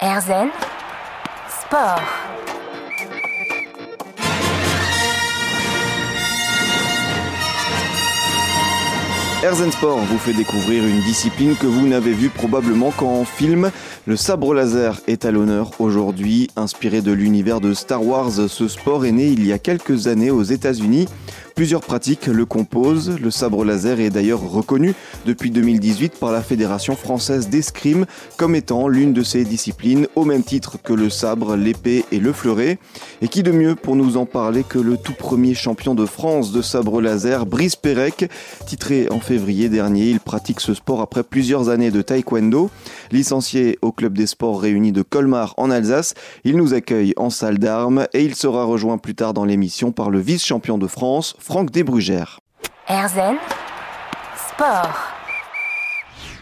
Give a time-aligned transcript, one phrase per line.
[0.00, 0.50] Erzen
[1.46, 2.19] Sport.
[9.42, 13.70] Erzen Sport vous fait découvrir une discipline que vous n'avez vue probablement qu'en film.
[14.06, 16.50] Le sabre laser est à l'honneur aujourd'hui.
[16.56, 20.30] Inspiré de l'univers de Star Wars, ce sport est né il y a quelques années
[20.30, 21.08] aux États-Unis.
[21.60, 23.18] Plusieurs pratiques le composent.
[23.20, 24.94] Le sabre laser est d'ailleurs reconnu
[25.26, 28.06] depuis 2018 par la Fédération française d'escrime
[28.38, 32.32] comme étant l'une de ces disciplines au même titre que le sabre, l'épée et le
[32.32, 32.78] fleuret.
[33.20, 36.52] Et qui de mieux pour nous en parler que le tout premier champion de France
[36.52, 38.30] de sabre laser, Brice Pérec,
[38.66, 40.10] titré en février dernier.
[40.10, 42.68] Il pratique ce sport après plusieurs années de taekwondo.
[43.12, 47.58] Licencié au club des sports réunis de Colmar en Alsace, il nous accueille en salle
[47.58, 51.70] d'armes et il sera rejoint plus tard dans l'émission par le vice-champion de France, Franck
[51.70, 52.40] Desbrugères.
[52.88, 53.36] Erzen
[54.48, 55.19] Sport.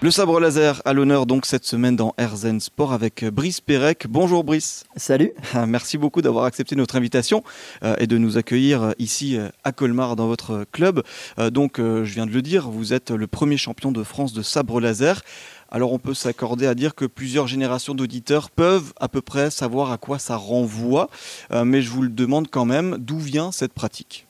[0.01, 4.06] Le sabre laser à l'honneur donc cette semaine dans Erzen Sport avec Brice Pérec.
[4.09, 4.84] Bonjour Brice.
[4.95, 5.33] Salut.
[5.66, 7.42] Merci beaucoup d'avoir accepté notre invitation
[7.83, 11.03] euh, et de nous accueillir euh, ici euh, à Colmar dans votre club.
[11.50, 14.81] donc je viens de le dire, vous êtes le premier champion de France de sabre
[14.81, 15.22] laser.
[15.69, 19.91] Alors on peut s'accorder à dire que plusieurs générations d'auditeurs peuvent à peu près savoir
[19.91, 21.11] à quoi ça renvoie,
[21.53, 24.28] mais je vous le demande quand même, d'où vient cette pratique?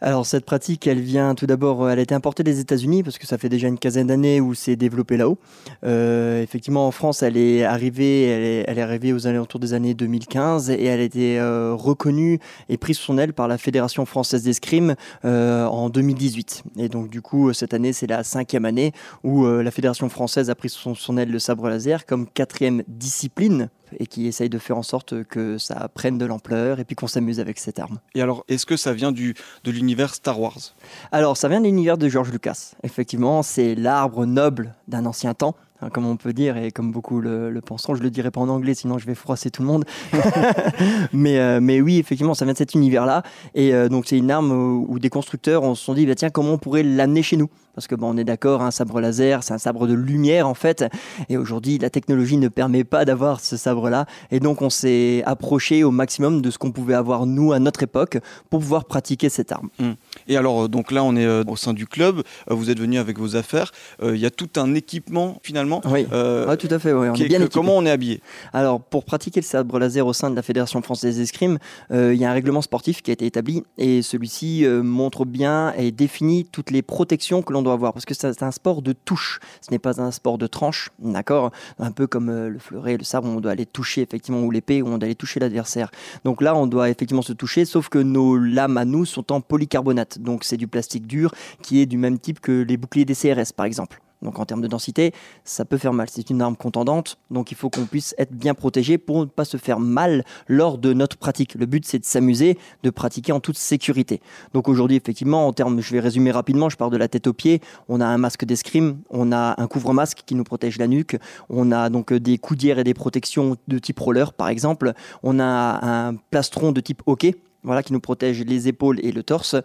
[0.00, 3.26] Alors cette pratique, elle vient tout d'abord, elle a été importée des États-Unis parce que
[3.26, 5.38] ça fait déjà une quinzaine d'années où c'est développé là-haut.
[5.84, 10.70] Euh, effectivement, en France, elle est arrivée, elle est, arrivée aux alentours des années 2015
[10.70, 14.42] et elle a été euh, reconnue et prise sous son aile par la Fédération française
[14.42, 16.64] d'escrime euh, en 2018.
[16.78, 20.54] Et donc du coup, cette année, c'est la cinquième année où la Fédération française a
[20.54, 24.76] pris sous son aile le sabre laser comme quatrième discipline et qui essaye de faire
[24.76, 27.98] en sorte que ça prenne de l'ampleur et puis qu'on s'amuse avec cette arme.
[28.14, 30.74] Et alors, est-ce que ça vient du, de l'univers Star Wars?
[31.12, 32.72] Alors, ça vient de l'univers de George Lucas.
[32.82, 35.54] Effectivement, c'est l'arbre noble d'un ancien temps
[35.84, 37.94] hein, comme on peut dire et comme beaucoup le, le penseront.
[37.94, 39.84] Je le dirai pas en anglais, sinon je vais froisser tout le monde.
[41.12, 43.22] mais, euh, mais oui, effectivement, ça vient de cet univers-là.
[43.54, 46.30] Et euh, donc, c'est une arme où, des constructeurs on se sont dit, bah, tiens,
[46.30, 47.48] comment on pourrait l'amener chez nous?
[47.74, 50.54] Parce que bon, on est d'accord, un sabre laser, c'est un sabre de lumière en
[50.54, 50.84] fait.
[51.28, 54.06] Et aujourd'hui, la technologie ne permet pas d'avoir ce sabre-là.
[54.30, 57.82] Et donc, on s'est approché au maximum de ce qu'on pouvait avoir nous à notre
[57.82, 58.18] époque
[58.48, 59.70] pour pouvoir pratiquer cette arme.
[59.80, 59.90] Mmh.
[60.28, 62.22] Et alors, euh, donc là, on est au sein du club.
[62.48, 63.72] Vous êtes venu avec vos affaires.
[64.02, 65.73] Il y a tout un équipement finalement.
[65.84, 66.92] Oui, tout à fait.
[66.92, 68.20] On est bien comment on est habillé
[68.52, 71.58] Alors, pour pratiquer le sabre laser au sein de la Fédération française d'escrime,
[71.90, 75.90] il y a un règlement sportif qui a été établi et celui-ci montre bien et
[75.90, 79.40] définit toutes les protections que l'on doit avoir parce que c'est un sport de touche.
[79.60, 81.50] Ce n'est pas un sport de tranche, d'accord?
[81.78, 84.88] Un peu comme le fleuret, le sabre, on doit aller toucher effectivement ou l'épée, où
[84.88, 85.90] on doit aller toucher l'adversaire.
[86.24, 89.40] Donc là, on doit effectivement se toucher, sauf que nos lames à nous sont en
[89.40, 90.18] polycarbonate.
[90.18, 93.52] Donc c'est du plastique dur qui est du même type que les boucliers des CRS
[93.56, 94.00] par exemple.
[94.24, 95.12] Donc en termes de densité,
[95.44, 96.08] ça peut faire mal.
[96.10, 99.44] C'est une arme contendante, donc il faut qu'on puisse être bien protégé pour ne pas
[99.44, 101.54] se faire mal lors de notre pratique.
[101.54, 104.20] Le but, c'est de s'amuser, de pratiquer en toute sécurité.
[104.52, 107.32] Donc aujourd'hui, effectivement, en termes, je vais résumer rapidement, je pars de la tête aux
[107.32, 107.60] pieds.
[107.88, 111.16] On a un masque d'escrime, on a un couvre-masque qui nous protège la nuque,
[111.48, 114.92] on a donc des coudières et des protections de type roller, par exemple.
[115.22, 119.22] On a un plastron de type hockey voilà, qui nous protège les épaules et le
[119.22, 119.56] torse.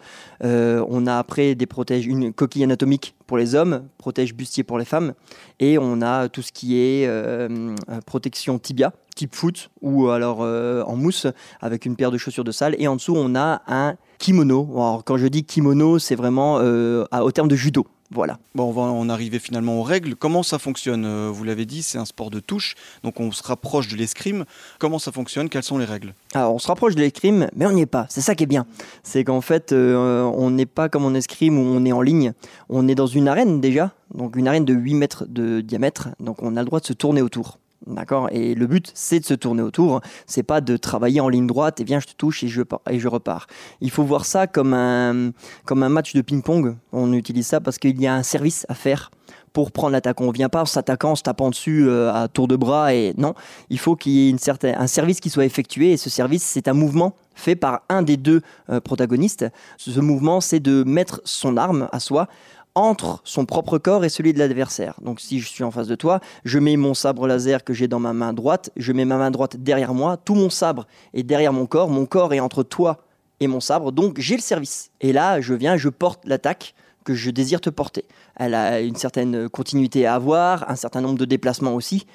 [0.42, 1.66] Euh, on a après des
[2.00, 5.14] une coquille anatomique pour les hommes, protège bustier pour les femmes,
[5.60, 7.74] et on a tout ce qui est euh,
[8.06, 11.26] protection tibia, type foot, ou alors euh, en mousse,
[11.60, 14.68] avec une paire de chaussures de salle, et en dessous on a un kimono.
[14.74, 17.84] Alors, quand je dis kimono, c'est vraiment au terme de judo.
[18.12, 18.38] Voilà.
[18.56, 20.16] Bon, on va en arriver finalement aux règles.
[20.16, 23.42] Comment ça fonctionne euh, Vous l'avez dit, c'est un sport de touche, donc on se
[23.42, 24.46] rapproche de l'escrime.
[24.80, 25.48] Comment ça fonctionne?
[25.48, 26.12] Quelles sont les règles?
[26.34, 28.06] Alors, on se rapproche de l'escrime, mais on n'y est pas.
[28.08, 28.66] C'est ça qui est bien.
[29.04, 32.32] C'est qu'en fait, euh, on n'est pas comme en escrime où on est en ligne.
[32.68, 36.42] On est dans une arène déjà, donc une arène de 8 mètres de diamètre, donc
[36.42, 37.58] on a le droit de se tourner autour.
[37.86, 38.28] D'accord?
[38.30, 40.02] Et le but, c'est de se tourner autour.
[40.26, 42.98] C'est pas de travailler en ligne droite et viens, je te touche et je, et
[42.98, 43.46] je repars.
[43.80, 45.30] Il faut voir ça comme un,
[45.64, 46.76] comme un match de ping-pong.
[46.92, 49.10] On utilise ça parce qu'il y a un service à faire
[49.52, 50.20] pour prendre l'attaque.
[50.20, 52.94] On vient pas en s'attaquant, en se tapant dessus euh, à tour de bras.
[52.94, 53.34] Et non,
[53.70, 55.92] il faut qu'il y ait une certaine, un service qui soit effectué.
[55.92, 59.46] Et ce service, c'est un mouvement fait par un des deux euh, protagonistes.
[59.78, 62.28] Ce mouvement, c'est de mettre son arme à soi
[62.74, 64.94] entre son propre corps et celui de l'adversaire.
[65.02, 67.88] Donc si je suis en face de toi, je mets mon sabre laser que j'ai
[67.88, 71.22] dans ma main droite, je mets ma main droite derrière moi, tout mon sabre est
[71.22, 73.04] derrière mon corps, mon corps est entre toi
[73.40, 74.90] et mon sabre, donc j'ai le service.
[75.00, 76.74] Et là, je viens, je porte l'attaque
[77.04, 78.04] que je désire te porter.
[78.36, 82.06] Elle a une certaine continuité à avoir, un certain nombre de déplacements aussi,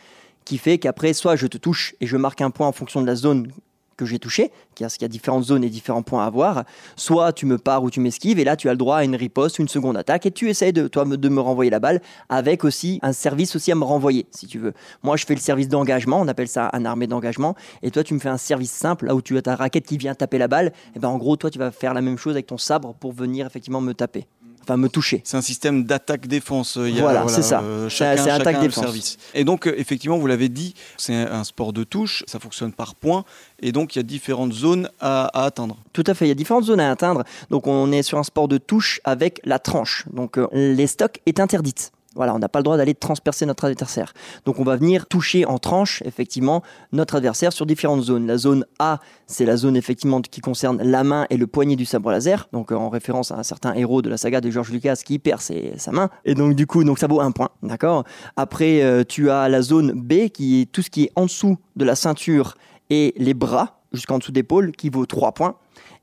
[0.45, 3.07] qui fait qu'après, soit je te touche et je marque un point en fonction de
[3.07, 3.51] la zone
[3.97, 6.65] que j'ai touché, parce qu'il y a différentes zones et différents points à avoir.
[6.95, 9.15] Soit tu me pars ou tu m'esquives, et là tu as le droit à une
[9.15, 12.63] riposte, une seconde attaque, et tu essayes de, toi, de me renvoyer la balle avec
[12.63, 14.73] aussi un service aussi à me renvoyer, si tu veux.
[15.03, 18.13] Moi, je fais le service d'engagement, on appelle ça un armée d'engagement, et toi, tu
[18.13, 20.47] me fais un service simple, là où tu as ta raquette qui vient taper la
[20.47, 22.93] balle, et ben en gros, toi, tu vas faire la même chose avec ton sabre
[22.95, 24.27] pour venir effectivement me taper
[24.65, 25.21] enfin me toucher.
[25.23, 26.77] C'est un système d'attaque-défense.
[26.77, 27.61] Voilà, c'est ça.
[27.61, 28.83] Euh, chacun, c'est a attaque-défense.
[28.83, 29.17] service.
[29.33, 32.95] Et donc, euh, effectivement, vous l'avez dit, c'est un sport de touche, ça fonctionne par
[32.95, 33.25] points,
[33.61, 35.77] et donc il y a différentes zones à, à atteindre.
[35.93, 37.23] Tout à fait, il y a différentes zones à atteindre.
[37.49, 40.05] Donc on est sur un sport de touche avec la tranche.
[40.11, 41.91] Donc euh, les stocks est interdite.
[42.15, 44.13] Voilà, on n'a pas le droit d'aller transpercer notre adversaire.
[44.45, 46.63] Donc on va venir toucher en tranche, effectivement,
[46.93, 48.25] notre adversaire sur différentes zones.
[48.25, 51.85] La zone A, c'est la zone effectivement qui concerne la main et le poignet du
[51.85, 54.71] sabre laser, donc euh, en référence à un certain héros de la saga de George
[54.71, 56.09] Lucas qui perd sa main.
[56.23, 58.05] Et donc du coup, donc ça vaut un point, d'accord?
[58.37, 61.57] Après, euh, tu as la zone B qui est tout ce qui est en dessous
[61.75, 62.55] de la ceinture
[62.89, 65.55] et les bras, jusqu'en dessous d'épaule, qui vaut 3 points.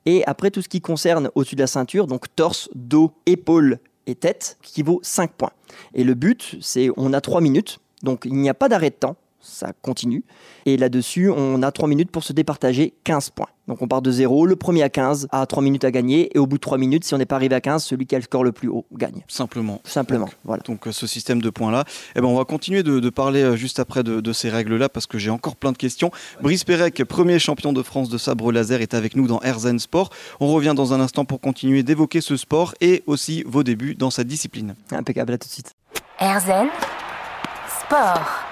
[0.04, 4.14] Et après, tout ce qui concerne au-dessus de la ceinture, donc torse, dos, épaule et
[4.14, 5.52] tête, qui vaut 5 points.
[5.94, 8.96] Et le but, c'est on a 3 minutes, donc il n'y a pas d'arrêt de
[8.96, 10.24] temps, ça continue.
[10.66, 13.48] Et là-dessus, on a 3 minutes pour se départager 15 points.
[13.68, 16.38] Donc on part de 0, le premier à 15 a 3 minutes à gagner, et
[16.38, 18.18] au bout de 3 minutes, si on n'est pas arrivé à 15, celui qui a
[18.18, 19.22] le score le plus haut gagne.
[19.28, 19.80] Simplement.
[19.84, 20.62] Simplement, Donc, voilà.
[20.64, 21.84] Donc euh, ce système de points-là,
[22.16, 24.88] eh ben, on va continuer de, de parler euh, juste après de, de ces règles-là
[24.88, 26.10] parce que j'ai encore plein de questions.
[26.40, 30.10] Brice Pérec, premier champion de France de sabre laser, est avec nous dans Erzen Sport.
[30.40, 34.10] On revient dans un instant pour continuer d'évoquer ce sport et aussi vos débuts dans
[34.10, 34.74] sa discipline.
[34.90, 35.72] Impeccable, à tout de suite.
[36.20, 36.66] Erzen
[37.86, 38.51] Sport.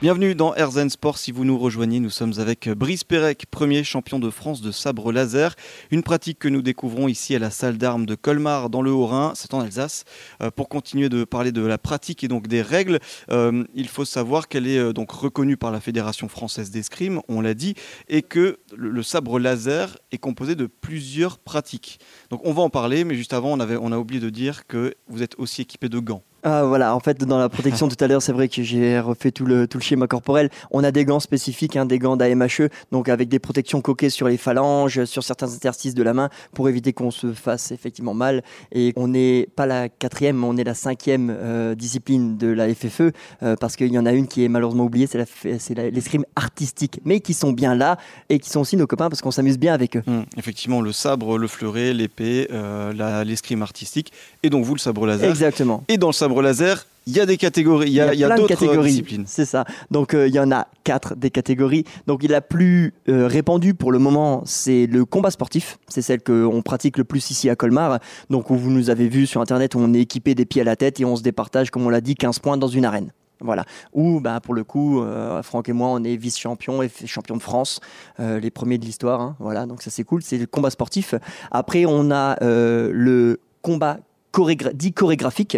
[0.00, 1.18] Bienvenue dans Erzen Sport.
[1.18, 5.10] Si vous nous rejoignez, nous sommes avec Brice Pérec, premier champion de France de sabre
[5.10, 5.56] laser.
[5.90, 9.32] Une pratique que nous découvrons ici à la salle d'armes de Colmar dans le Haut-Rhin,
[9.34, 10.04] c'est en Alsace.
[10.40, 13.00] Euh, pour continuer de parler de la pratique et donc des règles,
[13.32, 17.40] euh, il faut savoir qu'elle est euh, donc reconnue par la Fédération française d'escrime, on
[17.40, 17.74] l'a dit,
[18.08, 21.98] et que le, le sabre laser est composé de plusieurs pratiques.
[22.30, 24.68] Donc on va en parler, mais juste avant, on, avait, on a oublié de dire
[24.68, 26.22] que vous êtes aussi équipé de gants.
[26.44, 29.32] Ah, voilà, en fait, dans la protection tout à l'heure, c'est vrai que j'ai refait
[29.32, 30.50] tout le, tout le schéma corporel.
[30.70, 34.28] On a des gants spécifiques, hein, des gants d'AMHE, donc avec des protections coquées sur
[34.28, 38.42] les phalanges, sur certains interstices de la main, pour éviter qu'on se fasse effectivement mal.
[38.72, 43.12] Et on n'est pas la quatrième, on est la cinquième euh, discipline de la FFE,
[43.42, 45.74] euh, parce qu'il y en a une qui est malheureusement oubliée, c'est la f- c'est
[45.74, 47.96] la- l'escrime artistique, mais qui sont bien là
[48.28, 50.02] et qui sont aussi nos copains parce qu'on s'amuse bien avec eux.
[50.06, 54.12] Hum, effectivement, le sabre, le fleuret, l'épée, euh, la- l'escrime artistique,
[54.42, 55.28] et donc vous, le sabre laser.
[55.30, 55.82] Exactement.
[55.88, 58.24] Et dans le sabre laser, il y a des catégories, il y a, il y
[58.24, 58.90] a de d'autres catégories.
[58.90, 59.24] disciplines.
[59.26, 59.64] C'est ça.
[59.90, 61.84] Donc euh, il y en a quatre des catégories.
[62.06, 65.78] Donc la plus euh, répandue pour le moment, c'est le combat sportif.
[65.88, 67.98] C'est celle qu'on pratique le plus ici à Colmar.
[68.28, 70.64] Donc où vous nous avez vu sur internet, où on est équipé des pieds à
[70.64, 73.10] la tête et on se départage, comme on l'a dit, 15 points dans une arène.
[73.40, 73.64] Voilà.
[73.94, 77.42] Ou bah, pour le coup, euh, Franck et moi, on est vice-champion et champion de
[77.42, 77.80] France,
[78.20, 79.20] euh, les premiers de l'histoire.
[79.20, 79.36] hein.
[79.38, 80.22] Voilà, donc ça c'est cool.
[80.22, 81.14] C'est le combat sportif.
[81.50, 83.98] Après, on a euh, le combat
[84.74, 85.56] dit chorégraphique.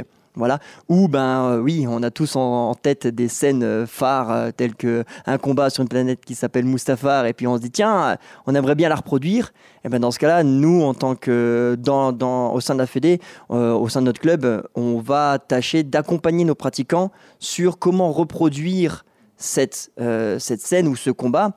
[0.89, 4.75] Où ben euh, oui, on a tous en, tête des scènes euh, phares euh, telles
[4.75, 8.17] que un combat sur une planète qui s'appelle Mustafar, et puis on se dit tiens,
[8.47, 9.53] on aimerait bien la reproduire.
[9.85, 13.21] Et ben dans ce cas-là, nous en tant que dans, au sein de la Fédé,
[13.49, 19.05] au sein de notre club, on va tâcher d'accompagner nos pratiquants sur comment reproduire
[19.37, 21.53] cette, cette scène ou ce combat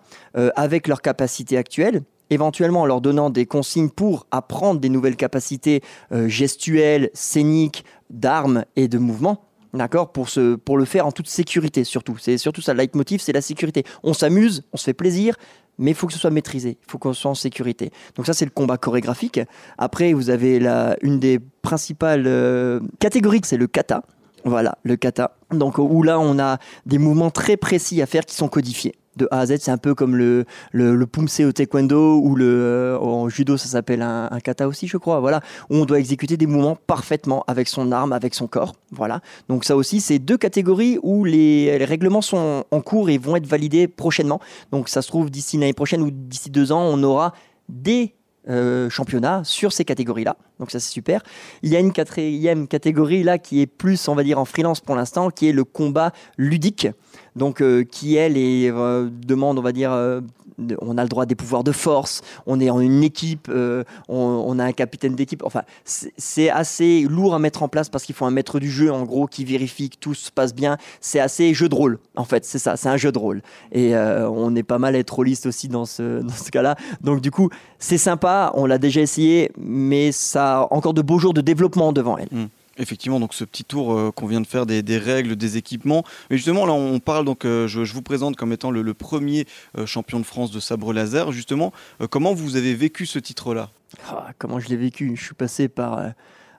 [0.56, 5.82] avec leurs capacités actuelles éventuellement en leur donnant des consignes pour apprendre des nouvelles capacités
[6.12, 9.46] gestuelles, scéniques, d'armes et de mouvement.
[9.74, 10.28] D'accord pour,
[10.66, 12.16] pour le faire en toute sécurité, surtout.
[12.20, 13.84] C'est surtout ça, le leitmotiv, c'est la sécurité.
[14.04, 15.36] On s'amuse, on se fait plaisir,
[15.80, 17.92] mais il faut que ce soit maîtrisé, il faut qu'on soit en sécurité.
[18.16, 19.40] Donc ça, c'est le combat chorégraphique.
[19.80, 24.04] Après, vous avez la, une des principales euh, catégories, c'est le kata.
[24.46, 25.38] Voilà, le kata.
[25.50, 28.94] Donc où là, on a des mouvements très précis à faire qui sont codifiés.
[29.18, 32.36] De A à Z, c'est un peu comme le, le, le pumse au taekwondo ou
[32.36, 35.20] le, euh, en judo, ça s'appelle un, kata aussi, je crois.
[35.20, 38.74] Voilà, où on doit exécuter des mouvements parfaitement avec son arme, avec son corps.
[38.92, 39.22] Voilà.
[39.50, 43.36] Donc ça aussi, c'est deux catégories où les, les règlements sont en cours et vont
[43.36, 44.40] être validés prochainement.
[44.72, 47.34] Donc ça se trouve d'ici l'année prochaine ou d'ici deux ans, on aura
[47.70, 48.14] des
[48.50, 50.36] euh, championnats sur ces catégories-là.
[50.60, 51.24] Donc ça c'est super.
[51.62, 54.82] Il y a une quatrième catégorie là qui est plus, on va dire, en freelance
[54.82, 56.90] pour l'instant, qui est le combat ludique.
[57.36, 60.22] Donc euh, qui elle est, euh, demande, on va dire, euh,
[60.82, 62.22] on a le droit des pouvoirs de force.
[62.46, 65.42] On est en une équipe, euh, on, a un capitaine d'équipe.
[65.44, 68.92] Enfin, c'est assez lourd à mettre en place parce qu'il faut un maître du jeu
[68.92, 70.78] en gros qui vérifie que tout se passe bien.
[71.02, 72.46] C'est assez jeu de rôle en fait.
[72.46, 73.42] C'est ça, c'est un jeu de rôle.
[73.72, 76.76] Et on est pas mal être rôliste aussi dans ce, dans ce cas-là.
[77.02, 77.50] Donc du coup,
[77.80, 81.94] c'est sympa, on l'a déjà essayé, mais ça a encore de beaux jours de développement
[81.94, 82.30] devant elle.
[82.78, 86.04] Effectivement, donc ce petit tour euh, qu'on vient de faire des, règles, des équipements.
[86.30, 89.46] Mais justement, là, on parle donc, euh, je, vous présente comme étant le, premier
[89.78, 91.32] euh, champion de France de sabre laser.
[91.32, 91.72] Justement,
[92.10, 93.70] comment vous avez vécu ce titre-là?
[94.10, 95.16] Ah, Comment je l'ai vécu?
[95.16, 96.14] Je suis passé par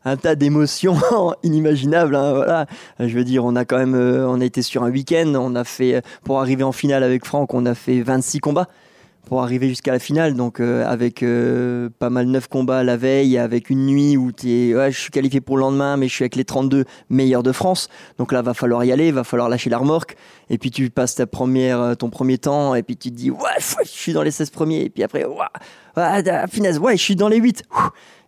[0.04, 0.96] un tas d'émotions
[1.42, 2.14] inimaginables.
[2.14, 2.66] Hein, voilà,
[3.00, 5.32] je veux dire, on a quand même, on a été sur un week-end.
[5.34, 8.68] On a fait, pour arriver en finale avec Franck, on a fait 26 combats
[9.24, 10.34] pour arriver jusqu'à la finale.
[10.34, 14.74] Donc euh, avec euh, pas mal neuf combats la veille, avec une nuit où es,
[14.74, 17.52] ouais, je suis qualifié pour le lendemain, mais je suis avec les 32 meilleurs de
[17.52, 17.88] France.
[18.18, 20.16] Donc là, va falloir y aller, va falloir lâcher la remorque.
[20.50, 23.30] Et puis tu passes ta première, euh, ton premier temps, et puis tu te dis,
[23.30, 24.82] ouais, je suis dans les 16 premiers.
[24.82, 25.34] Et puis après, ouais,
[25.96, 27.64] ouais, finesse, ouais, je suis dans les 8.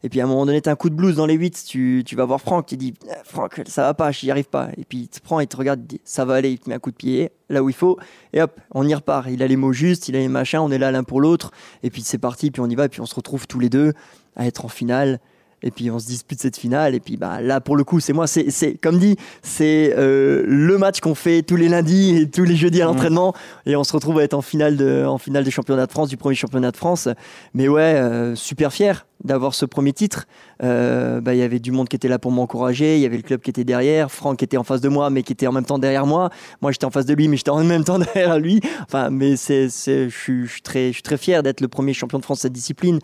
[0.02, 1.64] Et puis à un moment donné, tu as un coup de blues dans les 8,
[1.66, 2.94] tu, tu vas voir Franck, tu dis
[3.24, 4.68] Franck, ça va pas, j'y arrive pas.
[4.76, 6.76] Et puis il te prend, il te regarde, dit ça va aller, il te met
[6.76, 7.98] un coup de pied là où il faut,
[8.32, 9.26] et hop, on y repart.
[9.30, 11.50] Il a les mots justes, il a les machins, on est là l'un pour l'autre,
[11.82, 13.68] et puis c'est parti, puis on y va, et puis on se retrouve tous les
[13.68, 13.94] deux
[14.36, 15.20] à être en finale
[15.62, 16.94] et puis on se dispute cette finale.
[16.94, 20.78] Et puis bah là pour le coup c'est moi c'est comme dit c'est euh, le
[20.78, 22.88] match qu'on fait tous les lundis et tous les jeudis à mmh.
[22.88, 23.34] l'entraînement.
[23.66, 26.08] Et on se retrouve à être en finale de en finale des championnats de France
[26.08, 27.08] du premier championnat de France.
[27.54, 30.26] Mais ouais euh, super fier d'avoir ce premier titre.
[30.62, 33.16] Euh, bah, il y avait du monde qui était là pour m'encourager, il y avait
[33.16, 35.52] le club qui était derrière, Franck était en face de moi, mais qui était en
[35.52, 36.30] même temps derrière moi.
[36.62, 38.60] Moi, j'étais en face de lui, mais j'étais en même temps derrière lui.
[38.82, 42.42] Enfin, mais c'est, je, suis, très, très fier d'être le premier champion de France de
[42.42, 42.98] cette discipline,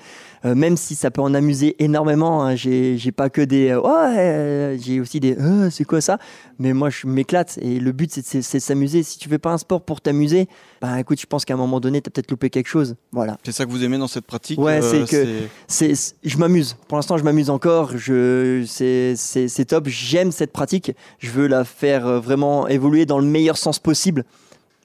[0.45, 2.45] euh, même si ça peut en amuser énormément.
[2.45, 2.55] Hein.
[2.57, 5.37] J'ai, pas que des euh, ouais, j'ai aussi des
[5.71, 6.19] c'est quoi ça?
[6.59, 9.03] Mais moi, je m'éclate et le but, c'est, de s'amuser.
[9.03, 10.49] Si tu fais pas un sport pour t'amuser,
[10.81, 12.97] bah écoute, je pense qu'à un moment donné, tu as peut-être loupé quelque chose.
[13.13, 13.39] Voilà.
[13.45, 15.27] C'est ça que vous aimez dans cette pratique Ouais, c'est que
[15.67, 15.95] c'est
[16.25, 16.77] je m'amuse.
[16.89, 17.93] Pour l'instant, je m'amuse encore.
[17.97, 19.89] C'est, top.
[19.89, 20.93] J'aime cette pratique.
[21.19, 24.25] Je veux la faire euh, vraiment évoluer dans le meilleur sens possible.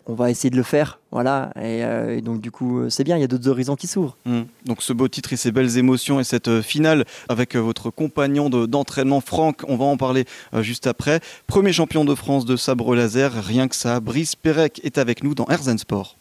[0.10, 1.52] On va essayer de le faire, voilà.
[1.58, 3.18] Et, euh, donc du coup, euh, c'est bien.
[3.18, 4.16] Il y a d'autres horizons qui s'ouvrent.
[4.26, 4.44] Mmh.
[4.66, 9.20] Donc ce beau titre et ces belles émotions et cette finale avec votre compagnon d'entraînement
[9.20, 10.24] Franck, on va en parler
[10.62, 11.20] juste après.
[11.46, 14.00] Premier champion de France de sabre laser, rien que ça.
[14.00, 16.16] Brice Pérec est avec nous dans Herzen Sport.